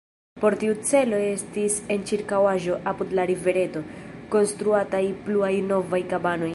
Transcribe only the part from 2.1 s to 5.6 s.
ĉirkaŭaĵo, apud la rivereto, konstruataj pluaj